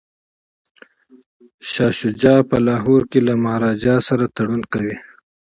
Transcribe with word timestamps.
شاه 1.69 1.93
شجاع 1.99 2.39
په 2.49 2.57
لاهور 2.67 3.01
کي 3.11 3.19
له 3.27 3.33
مهاراجا 3.43 3.95
سره 4.07 4.25
تړون 4.35 4.61
کوي. 4.73 4.97